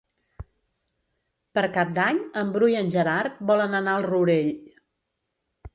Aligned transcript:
Per 1.59 1.65
Cap 1.77 1.91
d'Any 1.99 2.23
en 2.43 2.55
Bru 2.57 2.73
i 2.75 2.79
en 2.81 2.91
Gerard 2.97 3.39
volen 3.53 3.83
anar 3.83 3.97
al 4.01 4.11
Rourell. 4.13 4.53